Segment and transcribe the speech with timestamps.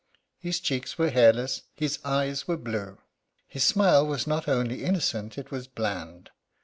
[0.39, 2.97] His cheeks were hairless, his eyes were blue.
[3.47, 6.31] His smile was not only innocent, it was bland.